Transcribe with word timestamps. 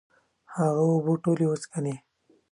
هغه 0.55 0.81
اوبه 0.89 1.13
ټولي 1.23 1.45
وڅکلي 1.47 1.95